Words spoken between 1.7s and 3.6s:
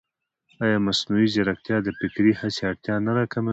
د فکري هڅې اړتیا نه راکموي؟